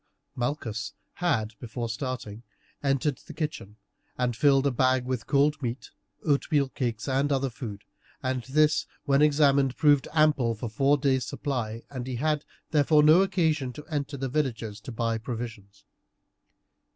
[0.35, 2.41] Malchus had, before starting,
[2.81, 3.77] entered the kitchen,
[4.17, 5.91] and had filled a bag with cold meat,
[6.25, 7.83] oatmeal cakes, and other food,
[8.23, 13.21] and this, when examined, proved ample for four days' supply, and he had, therefore, no
[13.21, 15.85] occasion to enter the villages to buy provisions.